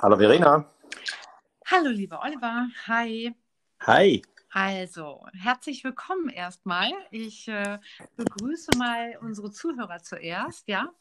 [0.00, 0.64] Hallo Verena.
[1.66, 2.68] Hallo lieber Oliver.
[2.86, 3.34] Hi.
[3.80, 4.22] Hi.
[4.50, 6.92] Also, herzlich willkommen erstmal.
[7.10, 7.80] Ich äh,
[8.16, 10.92] begrüße mal unsere Zuhörer zuerst, ja.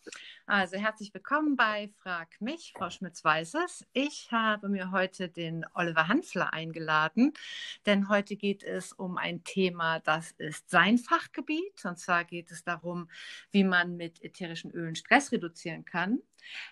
[0.47, 3.85] Also, herzlich willkommen bei Frag mich, Frau Schmitz weiß es.
[3.93, 7.33] Ich habe mir heute den Oliver Hanfler eingeladen,
[7.85, 11.85] denn heute geht es um ein Thema, das ist sein Fachgebiet.
[11.85, 13.09] Und zwar geht es darum,
[13.51, 16.19] wie man mit ätherischen Ölen Stress reduzieren kann.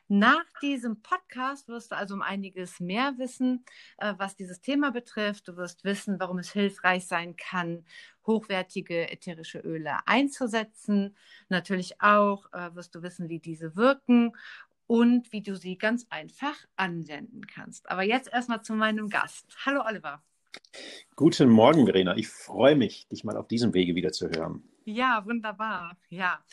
[0.08, 3.66] Nach diesem Podcast wirst du also um einiges mehr wissen,
[3.98, 5.48] äh, was dieses Thema betrifft.
[5.48, 7.86] Du wirst wissen, warum es hilfreich sein kann,
[8.26, 11.16] hochwertige ätherische Öle einzusetzen.
[11.50, 14.34] Natürlich auch äh, wirst du wissen, wie diese wirken
[14.88, 17.90] und wie du sie ganz einfach anwenden kannst.
[17.90, 19.46] Aber jetzt erstmal zu meinem Gast.
[19.66, 20.22] Hallo Oliver.
[21.16, 22.16] Guten Morgen, Verena.
[22.18, 24.64] Ich freue mich, dich mal auf diesem Wege wieder zu hören.
[24.86, 25.98] Ja, wunderbar.
[26.10, 26.44] Ja.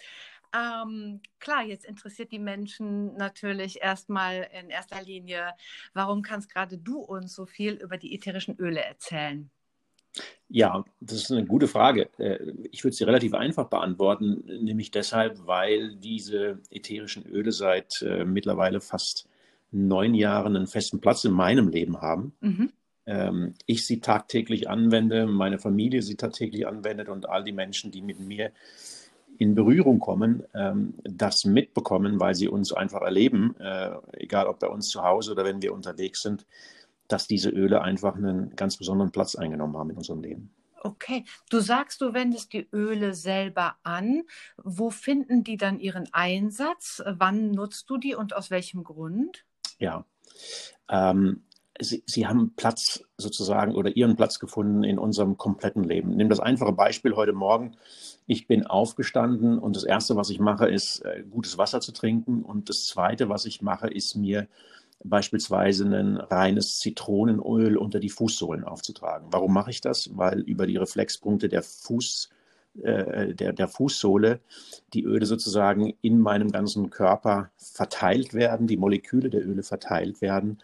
[0.54, 5.54] Ähm, klar, jetzt interessiert die Menschen natürlich erstmal in erster Linie,
[5.94, 9.50] warum kannst gerade du uns so viel über die ätherischen Öle erzählen?
[10.48, 12.10] Ja, das ist eine gute Frage.
[12.18, 18.24] Äh, ich würde sie relativ einfach beantworten, nämlich deshalb, weil diese ätherischen Öle seit äh,
[18.24, 19.28] mittlerweile fast
[19.70, 22.34] neun Jahren einen festen Platz in meinem Leben haben.
[22.40, 22.72] Mhm.
[23.06, 28.02] Ähm, ich sie tagtäglich anwende, meine Familie sie tagtäglich anwendet und all die Menschen, die
[28.02, 28.52] mit mir
[29.42, 34.68] in Berührung kommen, ähm, das mitbekommen, weil sie uns einfach erleben, äh, egal ob bei
[34.68, 36.46] uns zu Hause oder wenn wir unterwegs sind,
[37.08, 40.54] dass diese Öle einfach einen ganz besonderen Platz eingenommen haben in unserem Leben.
[40.84, 44.22] Okay, du sagst, du wendest die Öle selber an.
[44.56, 47.02] Wo finden die dann ihren Einsatz?
[47.04, 49.44] Wann nutzt du die und aus welchem Grund?
[49.78, 50.04] Ja,
[50.88, 51.44] ähm,
[51.82, 56.16] sie, sie haben Platz sozusagen oder ihren Platz gefunden in unserem kompletten Leben.
[56.16, 57.76] Nimm das einfache Beispiel heute Morgen.
[58.26, 62.42] Ich bin aufgestanden und das Erste, was ich mache, ist äh, gutes Wasser zu trinken.
[62.42, 64.48] Und das Zweite, was ich mache, ist mir
[65.04, 69.28] beispielsweise ein reines Zitronenöl unter die Fußsohlen aufzutragen.
[69.30, 70.10] Warum mache ich das?
[70.16, 72.30] Weil über die Reflexpunkte der Fuß
[72.82, 74.40] äh, der, der Fußsohle
[74.94, 80.58] die Öle sozusagen in meinem ganzen Körper verteilt werden, die Moleküle der Öle verteilt werden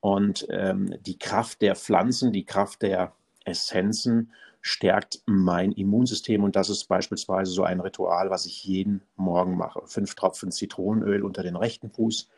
[0.00, 3.12] und ähm, die Kraft der Pflanzen, die Kraft der
[3.44, 6.44] Essenzen stärkt mein Immunsystem.
[6.44, 9.80] Und das ist beispielsweise so ein Ritual, was ich jeden Morgen mache.
[9.86, 12.28] Fünf Tropfen Zitronenöl unter den rechten Fuß,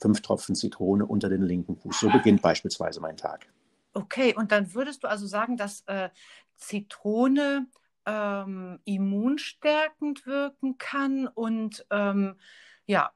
[0.00, 2.00] fünf Tropfen Zitrone unter den linken Fuß.
[2.00, 3.46] So beginnt beispielsweise mein Tag.
[3.92, 6.10] Okay, und dann würdest du also sagen, dass äh,
[6.56, 7.66] Zitrone
[8.06, 12.36] ähm, immunstärkend wirken kann und ähm,
[12.86, 13.12] ja,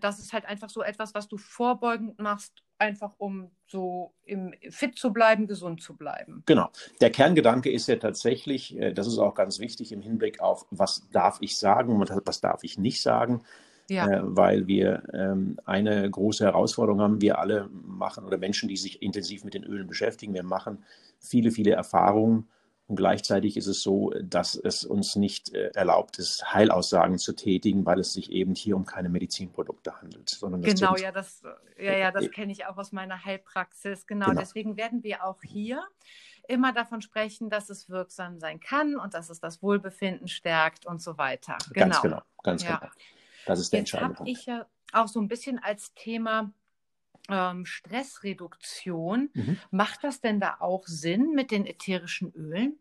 [0.00, 4.98] das ist halt einfach so etwas, was du vorbeugend machst, einfach um so im, fit
[4.98, 6.42] zu bleiben, gesund zu bleiben.
[6.46, 6.68] Genau.
[7.00, 11.08] Der Kerngedanke ist ja tatsächlich, äh, das ist auch ganz wichtig im Hinblick auf, was
[11.12, 13.42] darf ich sagen und was darf ich nicht sagen.
[13.88, 14.08] Ja.
[14.08, 17.20] Äh, weil wir ähm, eine große Herausforderung haben.
[17.20, 20.84] Wir alle machen oder Menschen, die sich intensiv mit den Ölen beschäftigen, wir machen
[21.18, 22.48] viele, viele Erfahrungen
[22.92, 27.86] und gleichzeitig ist es so, dass es uns nicht äh, erlaubt ist, Heilaussagen zu tätigen,
[27.86, 30.28] weil es sich eben hier um keine Medizinprodukte handelt.
[30.28, 31.42] Sondern genau, ja, das,
[31.78, 34.06] ja, ja, das äh, kenne ich auch aus meiner Heilpraxis.
[34.06, 35.82] Genau, genau, deswegen werden wir auch hier
[36.48, 41.00] immer davon sprechen, dass es wirksam sein kann und dass es das Wohlbefinden stärkt und
[41.00, 41.56] so weiter.
[41.72, 41.86] Genau.
[41.86, 42.76] Ganz genau, ganz ja.
[42.76, 42.92] genau.
[43.46, 44.30] Das ist der Jetzt entscheidende Punkt.
[44.30, 46.52] ich ja auch so ein bisschen als Thema
[47.32, 49.30] ähm, Stressreduktion.
[49.32, 49.58] Mhm.
[49.70, 52.78] Macht das denn da auch Sinn mit den ätherischen Ölen?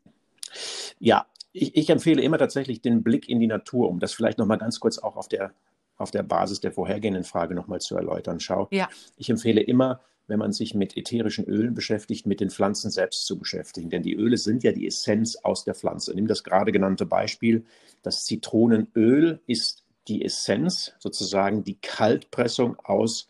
[1.00, 4.58] Ja, ich, ich, empfehle immer tatsächlich den Blick in die Natur, um das vielleicht nochmal
[4.58, 5.54] ganz kurz auch auf der,
[5.98, 8.40] auf der Basis der vorhergehenden Frage nochmal zu erläutern.
[8.40, 8.90] Schau, ja.
[9.18, 13.38] ich empfehle immer, wenn man sich mit ätherischen Ölen beschäftigt, mit den Pflanzen selbst zu
[13.38, 13.90] beschäftigen.
[13.90, 16.14] Denn die Öle sind ja die Essenz aus der Pflanze.
[16.14, 17.66] Nimm das gerade genannte Beispiel.
[18.02, 23.28] Das Zitronenöl ist die Essenz, sozusagen die Kaltpressung aus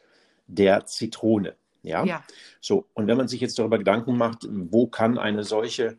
[0.51, 1.55] der Zitrone.
[1.83, 2.05] Ja?
[2.05, 2.23] ja.
[2.59, 5.97] So, und wenn man sich jetzt darüber Gedanken macht, wo kann eine solche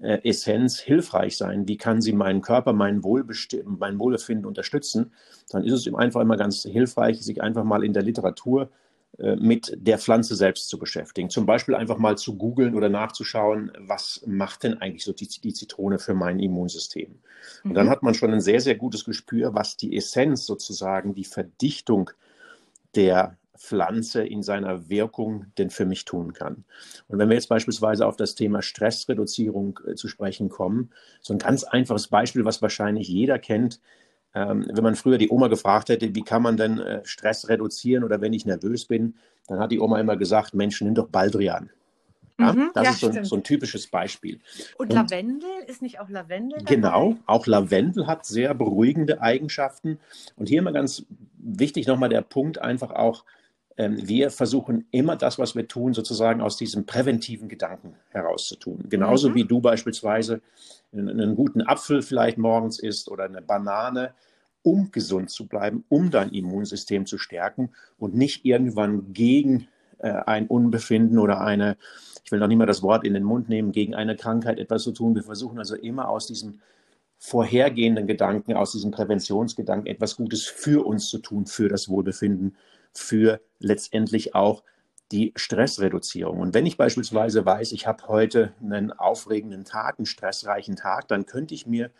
[0.00, 5.12] äh, Essenz hilfreich sein, wie kann sie meinen Körper, mein, mein Wohlbefinden unterstützen,
[5.50, 8.70] dann ist es ihm einfach immer ganz hilfreich, sich einfach mal in der Literatur
[9.18, 11.30] äh, mit der Pflanze selbst zu beschäftigen.
[11.30, 15.52] Zum Beispiel einfach mal zu googeln oder nachzuschauen, was macht denn eigentlich so die, die
[15.52, 17.18] Zitrone für mein Immunsystem.
[17.64, 17.74] Und mhm.
[17.74, 22.10] dann hat man schon ein sehr, sehr gutes Gespür, was die Essenz sozusagen, die Verdichtung
[22.94, 26.64] der Pflanze in seiner Wirkung denn für mich tun kann.
[27.08, 30.90] Und wenn wir jetzt beispielsweise auf das Thema Stressreduzierung äh, zu sprechen kommen,
[31.20, 33.80] so ein ganz einfaches Beispiel, was wahrscheinlich jeder kennt,
[34.34, 38.04] ähm, wenn man früher die Oma gefragt hätte, wie kann man denn äh, Stress reduzieren
[38.04, 39.16] oder wenn ich nervös bin,
[39.48, 41.70] dann hat die Oma immer gesagt, Mensch, nimm doch Baldrian.
[42.40, 44.38] Ja, mhm, das ja, ist so ein, so ein, typisches Beispiel.
[44.76, 46.58] Und, Und, Lavendel, ist nicht auch Lavendel?
[46.58, 46.74] Dabei?
[46.74, 49.98] Genau, auch Lavendel hat sehr beruhigende Eigenschaften.
[50.36, 51.04] Und hier immer ganz
[51.36, 53.24] wichtig nochmal der Punkt, einfach auch
[53.78, 58.86] wir versuchen immer das, was wir tun, sozusagen aus diesem präventiven Gedanken herauszutun.
[58.88, 59.34] Genauso mhm.
[59.36, 60.40] wie du beispielsweise
[60.92, 64.14] einen guten Apfel vielleicht morgens isst oder eine Banane,
[64.62, 70.48] um gesund zu bleiben, um dein Immunsystem zu stärken und nicht irgendwann gegen äh, ein
[70.48, 71.76] Unbefinden oder eine,
[72.24, 74.82] ich will noch nicht mal das Wort in den Mund nehmen, gegen eine Krankheit etwas
[74.82, 75.14] zu tun.
[75.14, 76.60] Wir versuchen also immer aus diesem
[77.18, 82.56] vorhergehenden Gedanken, aus diesem Präventionsgedanken etwas Gutes für uns zu tun, für das Wohlbefinden,
[82.98, 84.62] für letztendlich auch
[85.10, 86.38] die Stressreduzierung.
[86.38, 91.24] Und wenn ich beispielsweise weiß, ich habe heute einen aufregenden Tag, einen stressreichen Tag, dann
[91.24, 91.90] könnte ich mir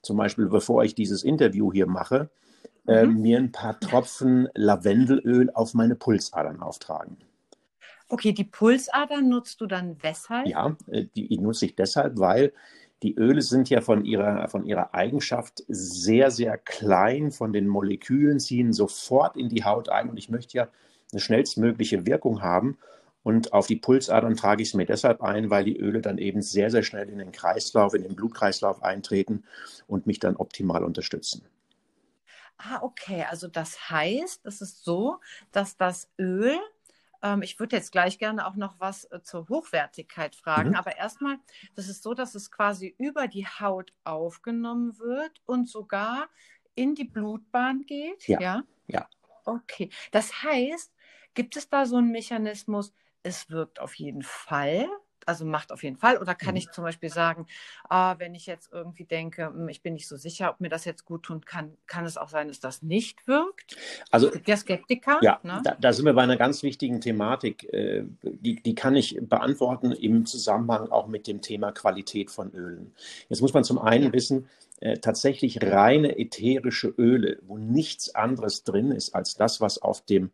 [0.00, 2.30] zum Beispiel, bevor ich dieses Interview hier mache,
[2.86, 3.16] äh, mhm.
[3.16, 7.16] äh, mir ein paar Tropfen Lavendelöl auf meine Pulsadern auftragen.
[8.08, 10.46] Okay, die Pulsadern nutzt du dann weshalb?
[10.46, 12.52] Ja, äh, die, die nutze ich deshalb, weil
[13.02, 18.38] die Öle sind ja von ihrer, von ihrer Eigenschaft sehr, sehr klein, von den Molekülen
[18.38, 20.68] ziehen sofort in die Haut ein und ich möchte ja
[21.10, 22.78] eine schnellstmögliche Wirkung haben.
[23.24, 26.42] Und auf die Pulsadern trage ich es mir deshalb ein, weil die Öle dann eben
[26.42, 29.44] sehr, sehr schnell in den Kreislauf, in den Blutkreislauf eintreten
[29.86, 31.42] und mich dann optimal unterstützen.
[32.58, 33.24] Ah, okay.
[33.28, 35.18] Also das heißt, es ist so,
[35.52, 36.56] dass das Öl,
[37.22, 40.76] ähm, ich würde jetzt gleich gerne auch noch was äh, zur Hochwertigkeit fragen, mhm.
[40.76, 41.38] aber erstmal,
[41.74, 46.28] das ist so, dass es quasi über die Haut aufgenommen wird und sogar
[46.74, 48.26] in die Blutbahn geht.
[48.28, 48.40] Ja.
[48.40, 48.62] Ja.
[48.86, 49.08] ja.
[49.44, 49.90] Okay.
[50.10, 50.92] Das heißt,
[51.34, 52.92] Gibt es da so einen Mechanismus,
[53.22, 54.86] es wirkt auf jeden Fall?
[55.26, 56.18] Also macht auf jeden Fall.
[56.18, 56.58] Oder kann mhm.
[56.58, 57.46] ich zum Beispiel sagen,
[57.88, 60.84] ah, wenn ich jetzt irgendwie denke, hm, ich bin nicht so sicher, ob mir das
[60.84, 63.76] jetzt gut tun kann, kann es auch sein, dass das nicht wirkt?
[64.10, 65.18] Also der Skeptiker.
[65.22, 65.60] Ja, ne?
[65.64, 67.72] da, da, sind wir bei einer ganz wichtigen Thematik.
[67.72, 72.92] Äh, die, die kann ich beantworten im Zusammenhang auch mit dem Thema Qualität von Ölen.
[73.28, 74.12] Jetzt muss man zum einen ja.
[74.12, 74.48] wissen,
[74.82, 80.30] äh, tatsächlich reine ätherische Öle, wo nichts anderes drin ist als das, was auf dem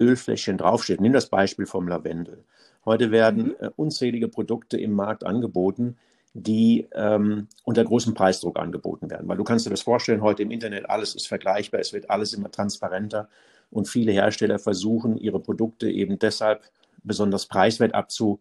[0.00, 1.00] Ölfläschchen draufsteht.
[1.00, 2.42] Nimm das Beispiel vom Lavendel.
[2.84, 3.54] Heute werden mhm.
[3.60, 5.96] äh, unzählige Produkte im Markt angeboten,
[6.34, 9.28] die ähm, unter großem Preisdruck angeboten werden.
[9.28, 12.32] Weil du kannst dir das vorstellen, heute im Internet, alles ist vergleichbar, es wird alles
[12.32, 13.28] immer transparenter
[13.70, 16.62] und viele Hersteller versuchen, ihre Produkte eben deshalb
[17.04, 18.40] besonders preiswert abzu,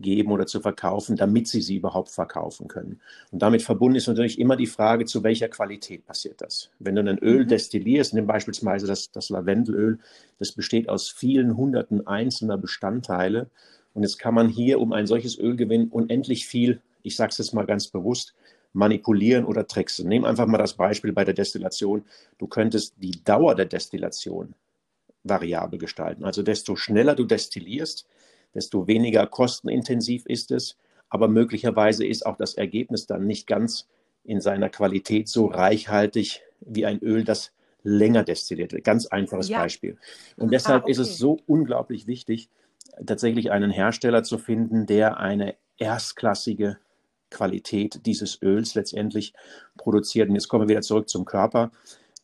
[0.00, 3.00] geben oder zu verkaufen, damit sie sie überhaupt verkaufen können.
[3.30, 6.70] Und damit verbunden ist natürlich immer die Frage, zu welcher Qualität passiert das.
[6.78, 7.48] Wenn du ein Öl mhm.
[7.48, 9.98] destillierst, nimm beispielsweise das, das Lavendelöl,
[10.38, 13.50] das besteht aus vielen hunderten einzelner Bestandteile.
[13.94, 17.38] Und jetzt kann man hier, um ein solches Öl gewinnen, unendlich viel, ich sage es
[17.38, 18.34] jetzt mal ganz bewusst,
[18.72, 20.08] manipulieren oder tricksen.
[20.08, 22.04] Nehm einfach mal das Beispiel bei der Destillation.
[22.38, 24.54] Du könntest die Dauer der Destillation
[25.22, 26.24] variabel gestalten.
[26.24, 28.06] Also desto schneller du destillierst,
[28.54, 30.76] desto weniger kostenintensiv ist es.
[31.08, 33.86] Aber möglicherweise ist auch das Ergebnis dann nicht ganz
[34.24, 37.52] in seiner Qualität so reichhaltig wie ein Öl, das
[37.84, 38.84] länger destilliert wird.
[38.84, 39.60] Ganz einfaches ja.
[39.60, 39.98] Beispiel.
[40.36, 40.92] Und deshalb ah, okay.
[40.92, 42.48] ist es so unglaublich wichtig,
[43.04, 46.78] tatsächlich einen Hersteller zu finden, der eine erstklassige
[47.30, 49.34] Qualität dieses Öls letztendlich
[49.76, 50.28] produziert.
[50.28, 51.72] Und jetzt kommen wir wieder zurück zum Körper.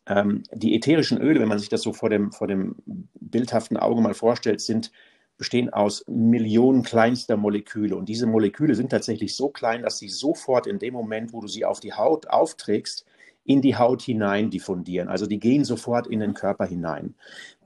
[0.07, 2.77] Ähm, die ätherischen Öle, wenn man sich das so vor dem, vor dem
[3.21, 4.91] bildhaften Auge mal vorstellt, sind
[5.37, 7.97] bestehen aus Millionen kleinster Moleküle.
[7.97, 11.49] Und diese Moleküle sind tatsächlich so klein, dass sie sofort in dem Moment, wo du
[11.49, 13.07] sie auf die Haut aufträgst,
[13.45, 15.09] in die Haut hinein diffundieren.
[15.09, 17.15] Also die gehen sofort in den Körper hinein.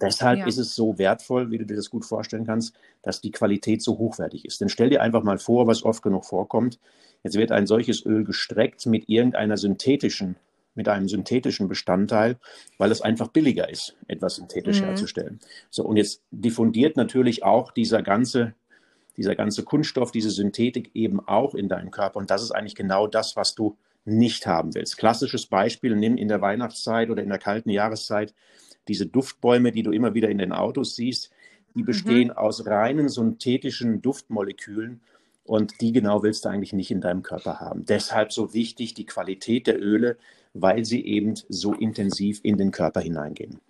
[0.01, 0.47] Deshalb ja.
[0.47, 3.99] ist es so wertvoll, wie du dir das gut vorstellen kannst, dass die Qualität so
[3.99, 4.61] hochwertig ist.
[4.61, 6.79] Denn stell dir einfach mal vor, was oft genug vorkommt.
[7.23, 10.37] Jetzt wird ein solches Öl gestreckt mit irgendeiner synthetischen
[10.75, 12.37] mit einem synthetischen Bestandteil,
[12.79, 14.87] weil es einfach billiger ist, etwas synthetisch mhm.
[14.87, 15.41] herzustellen.
[15.71, 18.55] So, und jetzt diffundiert natürlich auch dieser ganze,
[19.17, 22.19] dieser ganze Kunststoff, diese Synthetik eben auch in deinem Körper.
[22.19, 24.99] Und das ist eigentlich genau das, was du nicht haben willst.
[24.99, 28.35] Klassisches Beispiel, nimm in der Weihnachtszeit oder in der kalten Jahreszeit
[28.89, 31.31] diese Duftbäume, die du immer wieder in den Autos siehst,
[31.75, 31.87] die mhm.
[31.87, 32.37] bestehen mhm.
[32.37, 35.01] aus reinen synthetischen Duftmolekülen
[35.45, 37.85] und die genau willst du eigentlich nicht in deinem Körper haben.
[37.87, 40.17] Deshalb so wichtig die Qualität der Öle,
[40.55, 43.61] weil sie eben so intensiv in den Körper hineingehen.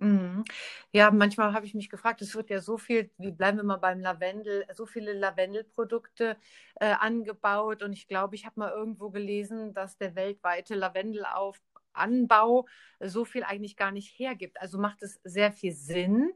[0.00, 0.44] Mhm.
[0.92, 3.78] Ja, manchmal habe ich mich gefragt, es wird ja so viel, wie bleiben wir mal
[3.78, 6.36] beim Lavendel, so viele Lavendelprodukte
[6.76, 12.66] äh, angebaut und ich glaube, ich habe mal irgendwo gelesen, dass der weltweite Lavendelanbau
[13.00, 14.60] so viel eigentlich gar nicht hergibt.
[14.60, 16.32] Also macht es sehr viel Sinn,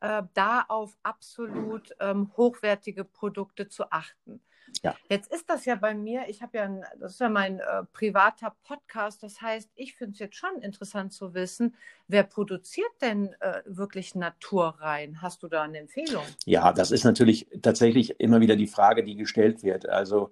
[0.00, 4.40] äh, da auf absolut ähm, hochwertige Produkte zu achten.
[4.82, 4.94] Ja.
[5.08, 7.84] Jetzt ist das ja bei mir, ich habe ja, ein, das ist ja mein äh,
[7.92, 11.74] privater Podcast, das heißt, ich finde es jetzt schon interessant zu wissen,
[12.08, 15.22] wer produziert denn äh, wirklich naturrein?
[15.22, 16.24] Hast du da eine Empfehlung?
[16.46, 19.88] Ja, das ist natürlich tatsächlich immer wieder die Frage, die gestellt wird.
[19.88, 20.30] Also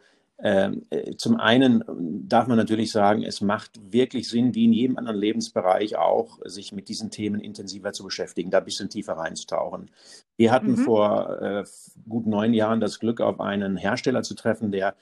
[1.17, 1.83] zum einen
[2.29, 6.71] darf man natürlich sagen, es macht wirklich Sinn, wie in jedem anderen Lebensbereich auch, sich
[6.71, 9.91] mit diesen Themen intensiver zu beschäftigen, da ein bisschen tiefer reinzutauchen.
[10.37, 10.77] Wir hatten mhm.
[10.77, 11.65] vor äh,
[12.09, 14.95] gut neun Jahren das Glück, auf einen Hersteller zu treffen, der,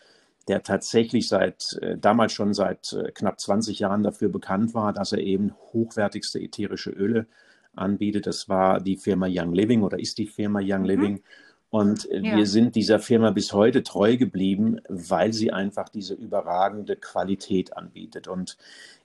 [0.48, 5.12] der tatsächlich seit äh, damals schon seit äh, knapp 20 Jahren dafür bekannt war, dass
[5.12, 7.26] er eben hochwertigste ätherische Öle
[7.74, 8.26] anbietet.
[8.26, 10.86] Das war die Firma Young Living oder ist die Firma Young mhm.
[10.86, 11.22] Living.
[11.70, 12.36] Und äh, ja.
[12.36, 18.28] wir sind dieser Firma bis heute treu geblieben, weil sie einfach diese überragende Qualität anbietet.
[18.28, 18.56] Und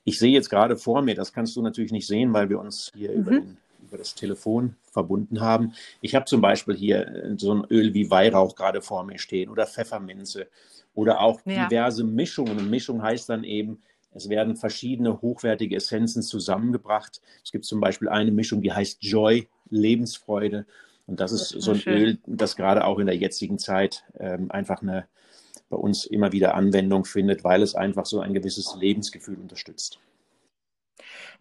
[0.03, 2.91] ich sehe jetzt gerade vor mir, das kannst du natürlich nicht sehen, weil wir uns
[2.95, 3.17] hier mhm.
[3.17, 5.73] über, den, über, das Telefon verbunden haben.
[6.01, 9.49] Ich habe zum Beispiel hier äh, so ein Öl wie Weihrauch gerade vor mir stehen
[9.49, 10.47] oder Pfefferminze
[10.93, 11.67] oder auch ja.
[11.67, 12.57] diverse Mischungen.
[12.57, 13.81] Und Mischung heißt dann eben,
[14.13, 17.21] es werden verschiedene hochwertige Essenzen zusammengebracht.
[17.43, 20.65] Es gibt zum Beispiel eine Mischung, die heißt Joy, Lebensfreude.
[21.11, 21.97] Und das ist so ein schön.
[21.97, 25.07] Öl, das gerade auch in der jetzigen Zeit ähm, einfach eine
[25.69, 29.99] bei uns immer wieder Anwendung findet, weil es einfach so ein gewisses Lebensgefühl unterstützt.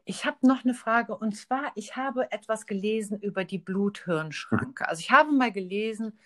[0.04, 4.88] Ich habe noch eine Frage und zwar, ich habe etwas gelesen über die Bluthirnschranke.
[4.88, 6.18] Also ich habe mal gelesen,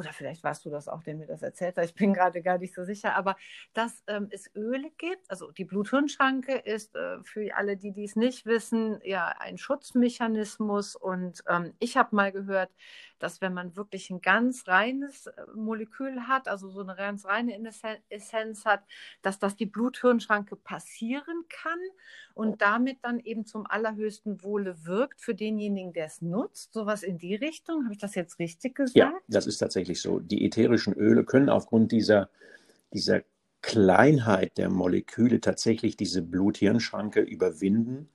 [0.00, 2.56] oder vielleicht warst du das auch, der mir das erzählt hat, ich bin gerade gar
[2.56, 3.36] nicht so sicher, aber
[3.74, 8.46] dass ähm, es Öle gibt, also die Bluthirnschranke ist äh, für alle, die dies nicht
[8.46, 10.96] wissen, ja ein Schutzmechanismus.
[10.96, 12.70] Und ähm, ich habe mal gehört,
[13.22, 17.58] dass wenn man wirklich ein ganz reines äh, Molekül hat, also so eine ganz reine
[18.08, 18.82] Essenz hat,
[19.22, 21.78] dass das die Bluthirnschranke passieren kann
[22.34, 26.72] und damit dann eben zum allerhöchsten Wohle wirkt für denjenigen, der es nutzt.
[26.72, 27.84] Sowas in die Richtung.
[27.84, 28.96] Habe ich das jetzt richtig gesagt?
[28.96, 30.18] Ja, das ist tatsächlich so.
[30.18, 32.30] Die ätherischen Öle können aufgrund dieser,
[32.92, 33.22] dieser
[33.62, 38.08] Kleinheit der Moleküle tatsächlich diese Blut-Hirn-Schranke überwinden.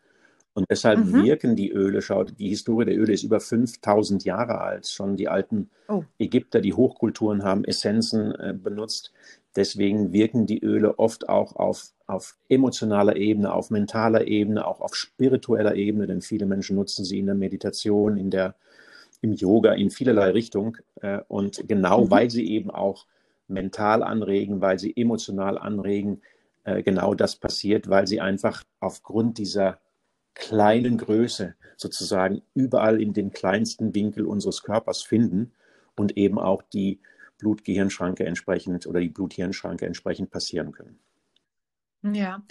[0.55, 1.25] Und deshalb mhm.
[1.25, 4.87] wirken die Öle, schaut, die Historie der Öle ist über 5000 Jahre alt.
[4.87, 6.05] Schon die alten oh.
[6.17, 9.11] Ägypter, die Hochkulturen haben Essenzen äh, benutzt.
[9.57, 14.95] Deswegen wirken die Öle oft auch auf, auf emotionaler Ebene, auf mentaler Ebene, auch auf
[14.95, 18.55] spiritueller Ebene, denn viele Menschen nutzen sie in der Meditation, in der,
[19.19, 20.77] im Yoga, in vielerlei Richtung.
[21.01, 22.11] Äh, und genau mhm.
[22.11, 23.07] weil sie eben auch
[23.49, 26.21] mental anregen, weil sie emotional anregen,
[26.63, 29.79] äh, genau das passiert, weil sie einfach aufgrund dieser
[30.35, 35.53] kleinen Größe sozusagen überall in den kleinsten Winkel unseres Körpers finden
[35.95, 36.99] und eben auch die
[37.39, 40.99] Blut-Gehirn-Schranke entsprechend oder die Blut-Hirn-Schranke entsprechend passieren können.
[42.13, 42.43] Ja,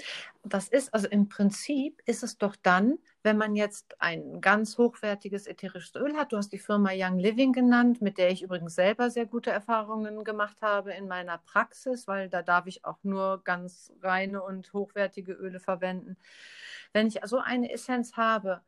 [0.42, 5.46] das ist also im Prinzip ist es doch dann, wenn man jetzt ein ganz hochwertiges
[5.46, 6.32] ätherisches Öl hat.
[6.32, 10.24] Du hast die Firma Young Living genannt, mit der ich übrigens selber sehr gute Erfahrungen
[10.24, 15.32] gemacht habe in meiner Praxis, weil da darf ich auch nur ganz reine und hochwertige
[15.34, 16.16] Öle verwenden.
[16.92, 18.60] Wenn ich so eine Essenz habe,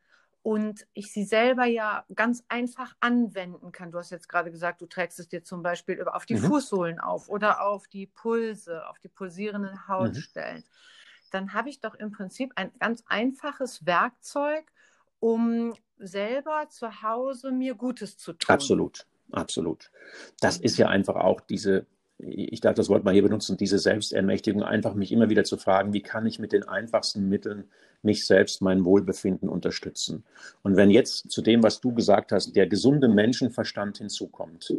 [0.46, 3.90] und ich sie selber ja ganz einfach anwenden kann.
[3.90, 6.44] Du hast jetzt gerade gesagt, du trägst es dir zum Beispiel auf die mhm.
[6.44, 9.88] Fußsohlen auf oder auf die Pulse, auf die pulsierenden mhm.
[9.88, 10.58] Hautstellen.
[10.58, 11.30] Mhm.
[11.32, 14.70] Dann habe ich doch im Prinzip ein ganz einfaches Werkzeug,
[15.18, 18.54] um selber zu Hause mir Gutes zu tun.
[18.54, 19.90] Absolut, absolut.
[20.38, 21.86] Das ist ja einfach auch diese
[22.18, 25.92] ich darf das Wort mal hier benutzen, diese Selbstermächtigung, einfach mich immer wieder zu fragen,
[25.92, 27.64] wie kann ich mit den einfachsten Mitteln
[28.02, 30.24] mich selbst, mein Wohlbefinden unterstützen.
[30.62, 34.74] Und wenn jetzt zu dem, was du gesagt hast, der gesunde Menschenverstand hinzukommt,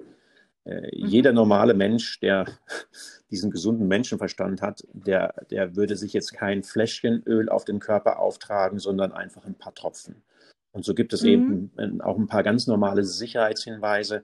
[0.65, 1.08] äh, mhm.
[1.08, 2.46] jeder normale Mensch, der
[3.32, 8.20] diesen gesunden Menschenverstand hat, der, der würde sich jetzt kein Fläschchen Öl auf den Körper
[8.20, 10.24] auftragen, sondern einfach ein paar Tropfen.
[10.72, 11.72] Und so gibt es mhm.
[11.78, 14.24] eben auch ein paar ganz normale Sicherheitshinweise,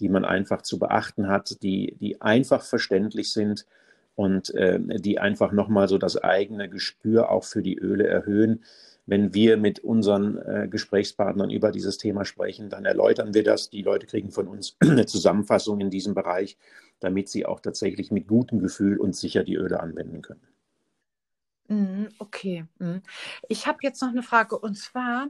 [0.00, 3.66] die man einfach zu beachten hat, die, die einfach verständlich sind
[4.14, 8.64] und äh, die einfach nochmal so das eigene Gespür auch für die Öle erhöhen.
[9.04, 13.68] Wenn wir mit unseren äh, Gesprächspartnern über dieses Thema sprechen, dann erläutern wir das.
[13.70, 16.56] Die Leute kriegen von uns eine Zusammenfassung in diesem Bereich,
[17.00, 20.46] damit sie auch tatsächlich mit gutem Gefühl und sicher die Öle anwenden können.
[21.68, 22.64] Mhm, okay.
[22.78, 23.02] Mhm.
[23.48, 25.28] Ich habe jetzt noch eine Frage und zwar,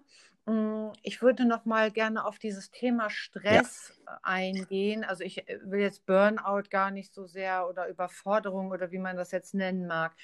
[1.03, 4.19] ich würde noch mal gerne auf dieses Thema Stress ja.
[4.23, 5.05] eingehen.
[5.05, 9.17] Also ich äh, will jetzt Burnout gar nicht so sehr oder Überforderung oder wie man
[9.17, 10.15] das jetzt nennen mag.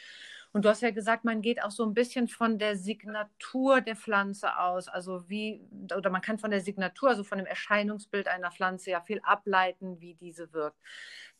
[0.52, 3.96] Und du hast ja gesagt, man geht auch so ein bisschen von der Signatur der
[3.96, 4.88] Pflanze aus.
[4.88, 5.60] Also wie,
[5.96, 10.00] oder man kann von der Signatur, also von dem Erscheinungsbild einer Pflanze ja viel ableiten,
[10.00, 10.78] wie diese wirkt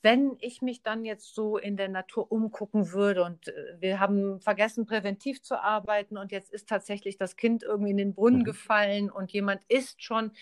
[0.02, 4.40] wenn ich mich dann jetzt so in der Natur umgucken würde und äh, wir haben
[4.40, 8.44] vergessen, präventiv zu arbeiten und jetzt ist tatsächlich das Kind irgendwie in den Brunnen mhm.
[8.44, 10.32] gefallen und jemand ist schon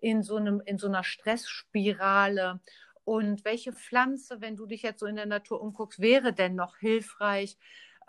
[0.00, 2.60] in so, einem, in so einer Stressspirale.
[3.04, 6.76] Und welche Pflanze, wenn du dich jetzt so in der Natur umguckst, wäre denn noch
[6.76, 7.58] hilfreich,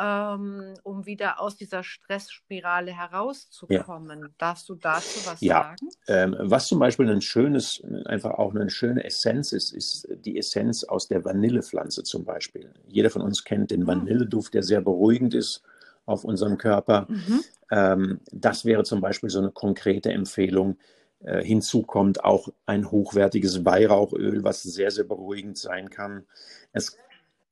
[0.02, 4.22] ähm, um wieder aus dieser Stressspirale herauszukommen.
[4.22, 4.30] Ja.
[4.38, 5.64] Darfst du dazu was ja.
[5.64, 5.90] sagen?
[6.08, 10.84] Ähm, was zum Beispiel ein schönes, einfach auch eine schöne Essenz ist, ist die Essenz
[10.84, 12.74] aus der Vanillepflanze zum Beispiel.
[12.88, 13.88] Jeder von uns kennt den hm.
[13.88, 15.62] Vanilleduft, der sehr beruhigend ist
[16.06, 17.06] auf unserem Körper.
[17.08, 17.44] Mhm.
[17.72, 20.78] Ähm, das wäre zum Beispiel so eine konkrete Empfehlung.
[21.20, 26.26] Äh, hinzu kommt auch ein hochwertiges Weihrauchöl, was sehr, sehr beruhigend sein kann.
[26.74, 26.98] Es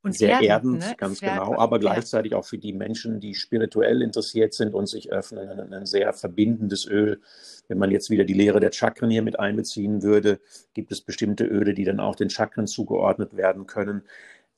[0.01, 0.95] und sehr erdend, ne?
[0.97, 5.49] ganz genau, aber gleichzeitig auch für die Menschen, die spirituell interessiert sind und sich öffnen,
[5.49, 7.19] ein, ein, sehr verbindendes Öl.
[7.67, 10.39] Wenn man jetzt wieder die Lehre der Chakren hier mit einbeziehen würde,
[10.73, 14.03] gibt es bestimmte Öle, die dann auch den Chakren zugeordnet werden können.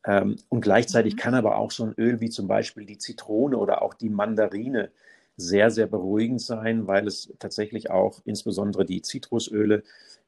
[0.05, 1.19] Ähm, und gleichzeitig mhm.
[1.19, 4.91] kann aber auch so ein Öl wie zum Beispiel die Zitrone oder auch die Mandarine
[5.37, 9.83] sehr, sehr beruhigend sein, weil es tatsächlich auch insbesondere die Zitrusöle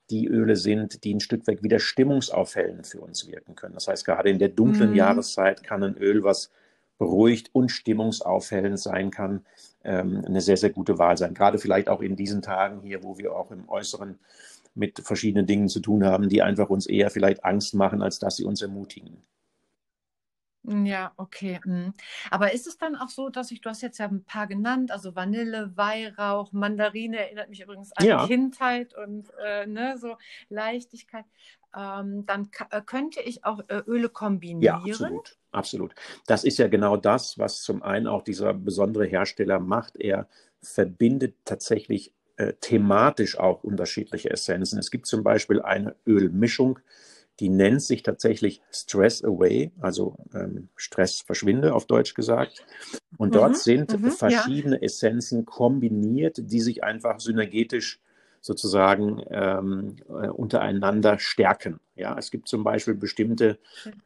[0.09, 3.73] die Öle sind, die ein Stück weit wieder stimmungsaufhellend für uns wirken können.
[3.73, 4.95] Das heißt, gerade in der dunklen mhm.
[4.95, 6.51] Jahreszeit kann ein Öl, was
[6.97, 9.45] beruhigt und stimmungsaufhellend sein kann,
[9.83, 11.33] ähm, eine sehr, sehr gute Wahl sein.
[11.33, 14.19] Gerade vielleicht auch in diesen Tagen hier, wo wir auch im Äußeren
[14.75, 18.37] mit verschiedenen Dingen zu tun haben, die einfach uns eher vielleicht Angst machen, als dass
[18.37, 19.17] sie uns ermutigen.
[20.63, 21.59] Ja, okay.
[21.65, 21.93] Mhm.
[22.31, 24.91] Aber ist es dann auch so, dass ich, du hast jetzt ja ein paar genannt,
[24.91, 28.25] also Vanille, Weihrauch, Mandarine erinnert mich übrigens an ja.
[28.27, 30.15] Kindheit und äh, ne, so
[30.49, 31.25] Leichtigkeit.
[31.75, 34.61] Ähm, dann äh, könnte ich auch äh, Öle kombinieren.
[34.61, 35.37] Ja, absolut.
[35.51, 35.95] Absolut.
[36.27, 39.97] Das ist ja genau das, was zum einen auch dieser besondere Hersteller macht.
[39.97, 40.27] Er
[40.61, 44.79] verbindet tatsächlich äh, thematisch auch unterschiedliche Essenzen.
[44.79, 46.79] Es gibt zum Beispiel eine Ölmischung,
[47.39, 52.65] die nennt sich tatsächlich Stress Away, also ähm, Stress verschwinde auf Deutsch gesagt.
[53.17, 54.83] Und dort mhm, sind mhm, verschiedene ja.
[54.83, 57.99] Essenzen kombiniert, die sich einfach synergetisch
[58.39, 61.79] sozusagen ähm, äh, untereinander stärken.
[61.95, 63.57] Ja, es gibt zum Beispiel bestimmte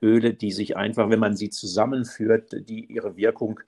[0.01, 3.59] Öle, die sich einfach, wenn man sie zusammenführt, die ihre Wirkung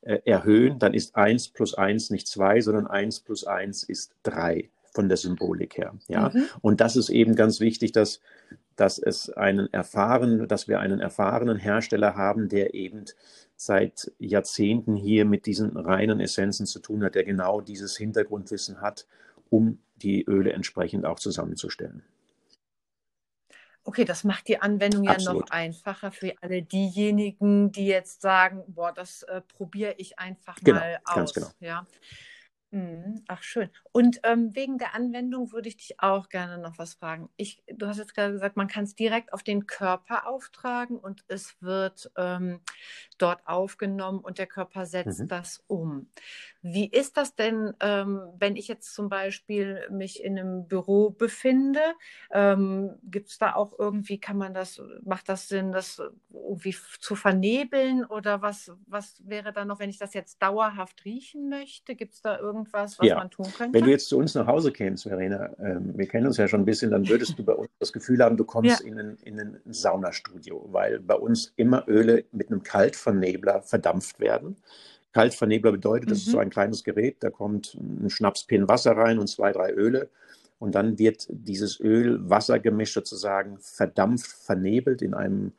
[0.00, 4.70] äh, erhöhen, dann ist eins plus eins nicht zwei, sondern eins plus eins ist drei
[4.92, 5.94] von der Symbolik her.
[6.08, 6.44] Ja, mhm.
[6.62, 8.20] und das ist eben ganz wichtig, dass
[8.76, 13.04] dass es einen erfahrenen, dass wir einen erfahrenen Hersteller haben, der eben
[13.56, 19.06] seit Jahrzehnten hier mit diesen reinen Essenzen zu tun hat, der genau dieses Hintergrundwissen hat,
[19.50, 22.02] um die Öle entsprechend auch zusammenzustellen.
[23.86, 28.92] Okay, das macht die Anwendung ja noch einfacher für alle diejenigen, die jetzt sagen, boah,
[28.92, 31.14] das äh, probiere ich einfach genau, mal aus.
[31.14, 31.50] Ganz genau.
[31.60, 31.86] Ja.
[32.74, 33.22] Mhm.
[33.28, 33.70] Ach, schön.
[33.92, 37.28] Und ähm, wegen der Anwendung würde ich dich auch gerne noch was fragen.
[37.36, 41.24] Ich, du hast jetzt gerade gesagt, man kann es direkt auf den Körper auftragen und
[41.28, 42.58] es wird ähm,
[43.16, 45.28] dort aufgenommen und der Körper setzt mhm.
[45.28, 46.10] das um.
[46.62, 51.94] Wie ist das denn, ähm, wenn ich jetzt zum Beispiel mich in einem Büro befinde?
[52.32, 57.14] Ähm, Gibt es da auch irgendwie, kann man das, macht das Sinn, das irgendwie zu
[57.14, 61.94] vernebeln oder was, was wäre da noch, wenn ich das jetzt dauerhaft riechen möchte?
[61.94, 63.16] Gibt es da irgendwie irgendwas, was ja.
[63.16, 63.78] man tun könnte?
[63.78, 66.62] Wenn du jetzt zu uns nach Hause kämst, Verena, ähm, wir kennen uns ja schon
[66.62, 68.86] ein bisschen, dann würdest du bei uns das Gefühl haben, du kommst ja.
[68.86, 74.56] in, ein, in ein Saunastudio, weil bei uns immer Öle mit einem Kaltvernebler verdampft werden.
[75.12, 76.22] Kaltvernebler bedeutet, das mhm.
[76.22, 76.42] ist so mhm.
[76.42, 80.08] ein kleines Gerät, da kommt ein Schnapspin Wasser rein und zwei, drei Öle.
[80.58, 85.52] Und dann wird dieses Öl-Wasser-Gemisch sozusagen verdampft, vernebelt in einem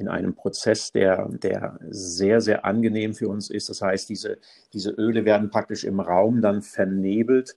[0.00, 3.68] in einem Prozess, der, der sehr, sehr angenehm für uns ist.
[3.68, 4.38] Das heißt, diese,
[4.72, 7.54] diese Öle werden praktisch im Raum dann vernebelt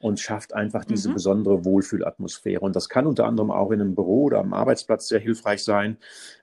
[0.00, 1.14] und schafft einfach diese mhm.
[1.14, 2.60] besondere Wohlfühlatmosphäre.
[2.60, 5.96] Und das kann unter anderem auch in einem Büro oder am Arbeitsplatz sehr hilfreich sein,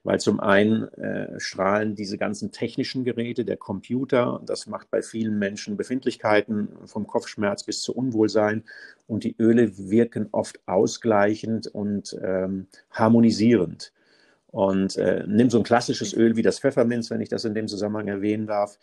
[0.04, 5.38] weil zum einen äh, strahlen diese ganzen technischen Geräte, der Computer, das macht bei vielen
[5.38, 8.64] Menschen Befindlichkeiten vom Kopfschmerz bis zu Unwohlsein.
[9.06, 13.92] Und die Öle wirken oft ausgleichend und ähm, harmonisierend.
[14.52, 17.68] Und äh, nimm so ein klassisches Öl wie das Pfefferminz, wenn ich das in dem
[17.68, 18.78] Zusammenhang erwähnen darf.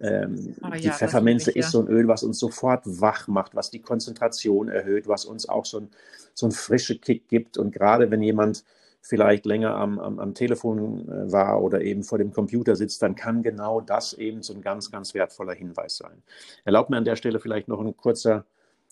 [0.00, 1.60] Ähm, oh, die ja, Pfefferminze ich, ja.
[1.60, 5.48] ist so ein Öl, was uns sofort wach macht, was die Konzentration erhöht, was uns
[5.48, 5.90] auch so ein,
[6.34, 7.58] so ein frische Kick gibt.
[7.58, 8.64] Und gerade wenn jemand
[9.00, 13.16] vielleicht länger am, am, am Telefon äh, war oder eben vor dem Computer sitzt, dann
[13.16, 16.22] kann genau das eben so ein ganz, ganz wertvoller Hinweis sein.
[16.64, 18.44] Erlaubt mir an der Stelle vielleicht noch, ein kurzer,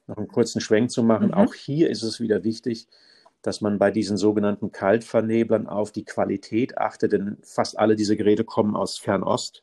[0.08, 1.28] noch einen kurzen Schwenk zu machen.
[1.28, 1.34] Mhm.
[1.34, 2.88] Auch hier ist es wieder wichtig,
[3.42, 8.44] dass man bei diesen sogenannten Kaltverneblern auf die Qualität achtet, denn fast alle diese Geräte
[8.44, 9.62] kommen aus Fernost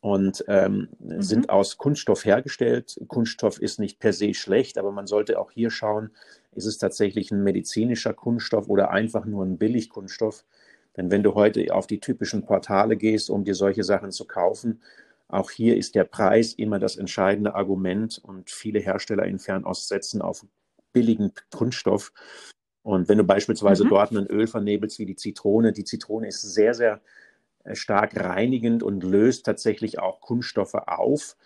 [0.00, 1.22] und ähm, mhm.
[1.22, 3.00] sind aus Kunststoff hergestellt.
[3.08, 6.10] Kunststoff ist nicht per se schlecht, aber man sollte auch hier schauen,
[6.52, 10.44] ist es tatsächlich ein medizinischer Kunststoff oder einfach nur ein Billigkunststoff?
[10.96, 14.80] Denn wenn du heute auf die typischen Portale gehst, um dir solche Sachen zu kaufen,
[15.28, 20.22] auch hier ist der Preis immer das entscheidende Argument und viele Hersteller in Fernost setzen
[20.22, 20.44] auf
[20.92, 22.12] billigen Kunststoff.
[22.82, 23.88] Und wenn du beispielsweise mhm.
[23.88, 27.00] dort ein Öl vernebelst wie die Zitrone, die Zitrone ist sehr, sehr
[27.64, 31.36] äh, stark reinigend und löst tatsächlich auch Kunststoffe auf.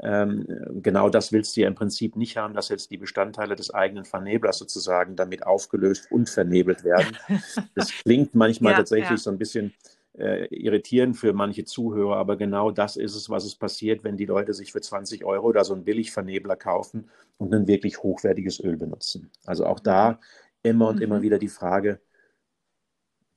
[0.00, 0.46] Ähm,
[0.80, 4.04] genau das willst du ja im Prinzip nicht haben, dass jetzt die Bestandteile des eigenen
[4.04, 7.16] Verneblers sozusagen damit aufgelöst und vernebelt werden.
[7.74, 9.16] Das klingt manchmal ja, tatsächlich ja.
[9.16, 9.74] so ein bisschen
[10.16, 14.26] äh, irritierend für manche Zuhörer, aber genau das ist es, was es passiert, wenn die
[14.26, 18.76] Leute sich für 20 Euro da so einen Billigvernebler kaufen und ein wirklich hochwertiges Öl
[18.76, 19.30] benutzen.
[19.44, 20.18] Also auch da
[20.62, 21.02] immer und mhm.
[21.02, 22.00] immer wieder die Frage,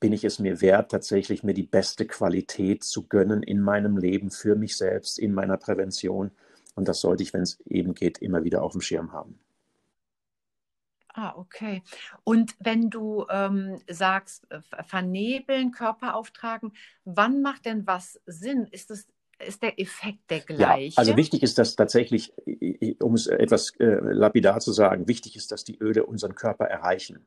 [0.00, 4.30] bin ich es mir wert, tatsächlich mir die beste Qualität zu gönnen in meinem Leben,
[4.30, 6.32] für mich selbst, in meiner Prävention.
[6.74, 9.38] Und das sollte ich, wenn es eben geht, immer wieder auf dem Schirm haben.
[11.14, 11.82] Ah, okay.
[12.24, 16.72] Und wenn du ähm, sagst, äh, vernebeln, Körper auftragen,
[17.04, 18.66] wann macht denn was Sinn?
[18.66, 19.06] Ist es
[19.46, 20.94] ist der Effekt der gleiche?
[20.94, 22.32] Ja, also wichtig ist, dass tatsächlich,
[23.00, 27.20] um es etwas äh, lapidar zu sagen, wichtig ist, dass die Öle unseren Körper erreichen.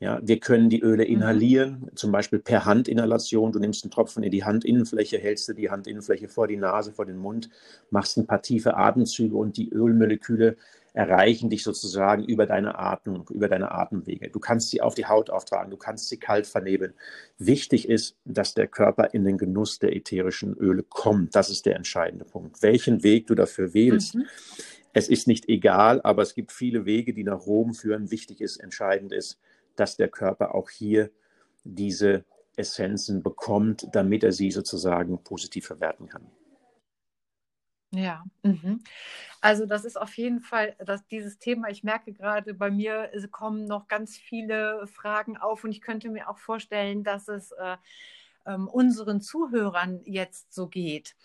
[0.00, 1.10] Ja, wir können die Öle mhm.
[1.10, 1.96] inhalieren, mhm.
[1.96, 3.52] zum Beispiel per Handinhalation.
[3.52, 7.04] Du nimmst einen Tropfen in die Handinnenfläche, hältst du die Handinnenfläche vor die Nase, vor
[7.04, 7.50] den Mund,
[7.90, 10.56] machst ein paar tiefe Atemzüge und die Ölmoleküle
[10.92, 14.30] erreichen dich sozusagen über deine Atmung, über deine Atemwege.
[14.30, 16.94] Du kannst sie auf die Haut auftragen, du kannst sie kalt vernebeln.
[17.38, 21.34] Wichtig ist, dass der Körper in den Genuss der ätherischen Öle kommt.
[21.34, 22.62] Das ist der entscheidende Punkt.
[22.62, 24.14] Welchen Weg du dafür wählst.
[24.14, 24.26] Mhm.
[24.92, 28.10] Es ist nicht egal, aber es gibt viele Wege, die nach Rom führen.
[28.10, 29.38] Wichtig ist, entscheidend ist,
[29.76, 31.10] dass der Körper auch hier
[31.62, 32.24] diese
[32.56, 36.26] Essenzen bekommt, damit er sie sozusagen positiv verwerten kann.
[37.92, 38.84] Ja, mhm.
[39.40, 41.70] also das ist auf jeden Fall dass dieses Thema.
[41.70, 46.28] Ich merke gerade, bei mir kommen noch ganz viele Fragen auf und ich könnte mir
[46.28, 47.76] auch vorstellen, dass es äh,
[48.44, 51.16] äh, unseren Zuhörern jetzt so geht.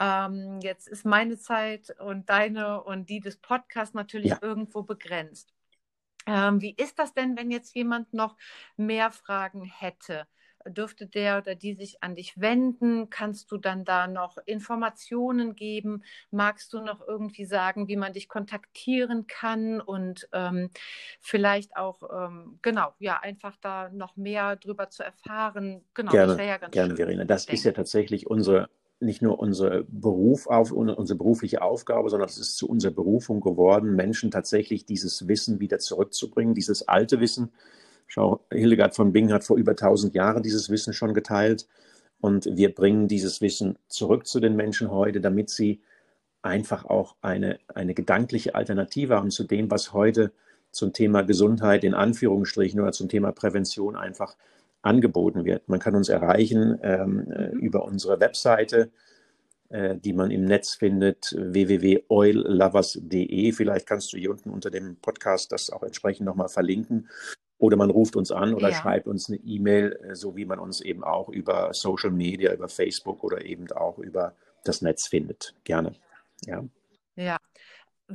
[0.00, 4.38] Ähm, jetzt ist meine Zeit und deine und die des Podcasts natürlich ja.
[4.40, 5.52] irgendwo begrenzt.
[6.26, 8.36] Ähm, wie ist das denn, wenn jetzt jemand noch
[8.76, 10.26] mehr Fragen hätte?
[10.66, 13.10] Dürfte der oder die sich an dich wenden?
[13.10, 16.02] Kannst du dann da noch Informationen geben?
[16.30, 20.70] Magst du noch irgendwie sagen, wie man dich kontaktieren kann und ähm,
[21.20, 25.82] vielleicht auch, ähm, genau, ja, einfach da noch mehr drüber zu erfahren?
[25.94, 26.96] Genau, gerne, das wäre ja ganz gerne, schön.
[26.96, 27.24] Verena.
[27.24, 28.68] Das ist ja tatsächlich unsere
[29.00, 33.94] nicht nur unser Beruf auf, unsere berufliche Aufgabe, sondern es ist zu unserer Berufung geworden,
[33.94, 37.52] Menschen tatsächlich dieses Wissen wieder zurückzubringen, dieses alte Wissen.
[38.06, 41.66] Schau, Hildegard von Bingen hat vor über 1000 Jahren dieses Wissen schon geteilt
[42.20, 45.80] und wir bringen dieses Wissen zurück zu den Menschen heute, damit sie
[46.42, 50.32] einfach auch eine, eine gedankliche Alternative haben zu dem, was heute
[50.70, 54.36] zum Thema Gesundheit in Anführungsstrichen oder zum Thema Prävention einfach
[54.82, 55.68] angeboten wird.
[55.68, 57.60] Man kann uns erreichen ähm, äh, mhm.
[57.60, 58.90] über unsere Webseite,
[59.70, 63.52] äh, die man im Netz findet, www.oillovers.de.
[63.52, 67.08] Vielleicht kannst du hier unten unter dem Podcast das auch entsprechend nochmal verlinken.
[67.58, 68.74] Oder man ruft uns an oder ja.
[68.74, 72.68] schreibt uns eine E-Mail, äh, so wie man uns eben auch über Social Media, über
[72.68, 75.54] Facebook oder eben auch über das Netz findet.
[75.64, 75.94] Gerne.
[76.46, 76.64] Ja.
[77.16, 77.36] Ja.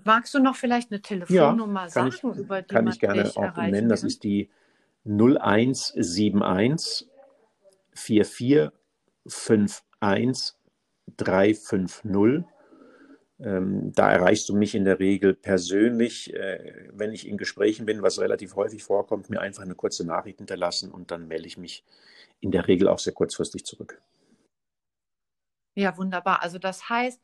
[0.04, 3.30] Magst du noch vielleicht eine Telefonnummer ja, sagen, ich, über die kann man ich gerne
[3.36, 3.89] auch nennen.
[3.89, 4.49] Das ist die
[5.06, 7.08] 0171
[7.93, 10.56] 4451
[11.17, 12.43] 350.
[13.41, 18.02] Ähm, da erreichst du mich in der Regel persönlich, äh, wenn ich in Gesprächen bin,
[18.02, 21.86] was relativ häufig vorkommt, mir einfach eine kurze Nachricht hinterlassen und dann melde ich mich
[22.41, 24.02] in der Regel auch sehr kurzfristig zurück.
[25.75, 26.41] Ja, wunderbar.
[26.41, 27.21] Also das heißt,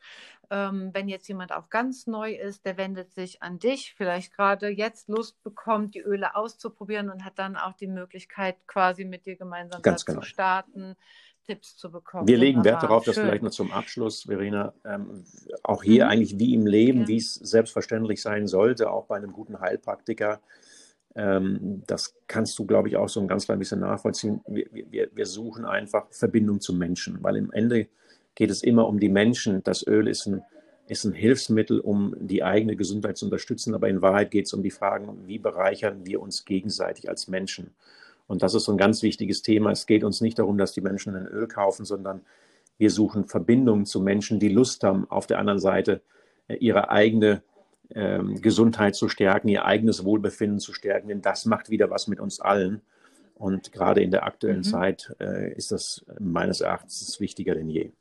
[0.50, 4.70] ähm, wenn jetzt jemand auch ganz neu ist, der wendet sich an dich, vielleicht gerade
[4.70, 9.36] jetzt Lust bekommt, die Öle auszuprobieren und hat dann auch die Möglichkeit, quasi mit dir
[9.36, 10.22] gemeinsam ganz genau.
[10.22, 10.96] zu starten.
[11.46, 12.28] Tipps zu bekommen.
[12.28, 15.24] Wir legen Wert darauf, dass vielleicht noch zum Abschluss, Verena, ähm,
[15.64, 16.12] auch hier mhm.
[16.12, 17.08] eigentlich wie im Leben, ja.
[17.08, 20.42] wie es selbstverständlich sein sollte, auch bei einem guten Heilpraktiker,
[21.16, 24.42] ähm, das kannst du, glaube ich, auch so ein ganz klein bisschen nachvollziehen.
[24.48, 27.88] Wir, wir, wir suchen einfach Verbindung zum Menschen, weil im Ende
[28.36, 29.64] geht es immer um die Menschen.
[29.64, 30.44] Das Öl ist ein,
[30.88, 34.62] ist ein Hilfsmittel, um die eigene Gesundheit zu unterstützen, aber in Wahrheit geht es um
[34.62, 37.74] die Fragen, wie bereichern wir uns gegenseitig als Menschen.
[38.28, 39.72] Und das ist so ein ganz wichtiges Thema.
[39.72, 42.22] Es geht uns nicht darum, dass die Menschen ein Öl kaufen, sondern
[42.78, 46.02] wir suchen Verbindungen zu Menschen, die Lust haben, auf der anderen Seite
[46.48, 47.44] äh, ihre eigene
[47.92, 52.20] ähm, Gesundheit zu stärken, ihr eigenes Wohlbefinden zu stärken, denn das macht wieder was mit
[52.20, 52.82] uns allen.
[53.36, 54.64] Und gerade in der aktuellen mhm.
[54.64, 57.92] Zeit äh, ist das meines Erachtens wichtiger denn je.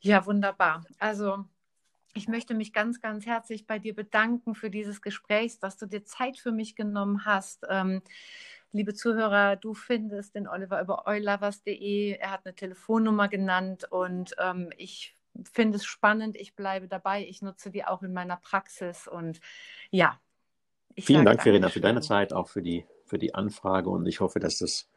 [0.00, 0.84] Ja, wunderbar.
[0.98, 1.44] Also
[2.14, 6.04] ich möchte mich ganz, ganz herzlich bei dir bedanken für dieses Gespräch, dass du dir
[6.04, 7.66] Zeit für mich genommen hast.
[7.68, 8.02] Ähm,
[8.72, 12.12] liebe Zuhörer, du findest den Oliver über eulovers.de.
[12.12, 15.14] Er hat eine Telefonnummer genannt und ähm, ich
[15.52, 16.36] finde es spannend.
[16.36, 17.26] Ich bleibe dabei.
[17.26, 19.40] Ich nutze die auch in meiner Praxis und
[19.90, 20.18] ja.
[20.96, 24.38] Vielen Dank, Verena, für deine Zeit, auch für die, für die Anfrage und ich hoffe,
[24.38, 24.88] dass das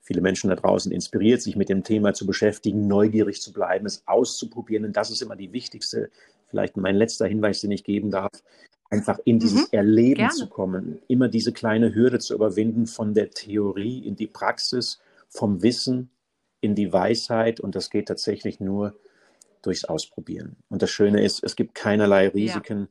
[0.00, 4.02] viele Menschen da draußen inspiriert, sich mit dem Thema zu beschäftigen, neugierig zu bleiben, es
[4.06, 4.84] auszuprobieren.
[4.84, 6.10] Und das ist immer die wichtigste,
[6.54, 8.30] vielleicht mein letzter Hinweis, den ich geben darf,
[8.90, 10.34] einfach in dieses mhm, Erleben gerne.
[10.34, 15.62] zu kommen, immer diese kleine Hürde zu überwinden von der Theorie in die Praxis, vom
[15.62, 16.10] Wissen
[16.60, 17.58] in die Weisheit.
[17.58, 18.94] Und das geht tatsächlich nur
[19.62, 20.56] durchs Ausprobieren.
[20.68, 22.88] Und das Schöne ist, es gibt keinerlei Risiken.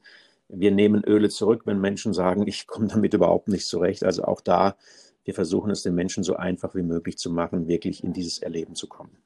[0.50, 0.60] Ja.
[0.60, 4.04] Wir nehmen Öle zurück, wenn Menschen sagen, ich komme damit überhaupt nicht zurecht.
[4.04, 4.76] Also auch da
[5.24, 8.76] wir versuchen es den Menschen so einfach wie möglich zu machen, wirklich in dieses Erleben
[8.76, 9.18] zu kommen.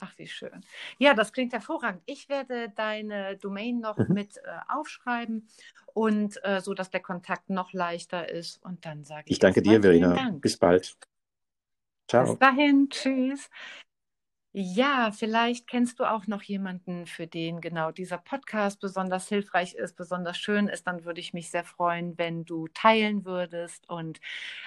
[0.00, 0.64] Ach, wie schön.
[0.98, 2.02] Ja, das klingt hervorragend.
[2.06, 4.14] Ich werde deine Domain noch mhm.
[4.14, 5.46] mit äh, aufschreiben
[5.92, 8.62] und äh, so, dass der Kontakt noch leichter ist.
[8.64, 9.32] Und dann sage ich.
[9.32, 10.30] Ich danke dir, Verena.
[10.40, 10.96] Bis bald.
[12.08, 12.24] Ciao.
[12.24, 12.88] Bis dahin.
[12.88, 13.50] Tschüss.
[14.52, 19.94] Ja, vielleicht kennst du auch noch jemanden, für den genau dieser Podcast besonders hilfreich ist,
[19.94, 20.88] besonders schön ist.
[20.88, 23.88] Dann würde ich mich sehr freuen, wenn du teilen würdest.
[23.88, 24.20] Und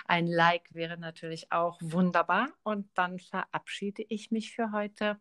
[0.05, 2.47] ein Like wäre natürlich auch wunderbar.
[2.63, 5.17] Und dann verabschiede ich mich für heute.